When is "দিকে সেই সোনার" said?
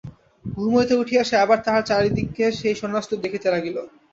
2.17-3.03